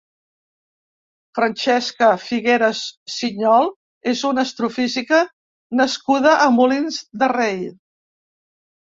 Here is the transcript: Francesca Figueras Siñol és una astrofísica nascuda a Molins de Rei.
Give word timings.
Francesca 1.39 2.07
Figueras 2.21 2.79
Siñol 3.15 3.69
és 4.11 4.23
una 4.29 4.45
astrofísica 4.49 5.19
nascuda 5.81 6.31
a 6.47 6.49
Molins 6.55 6.97
de 7.25 7.29
Rei. 7.35 7.61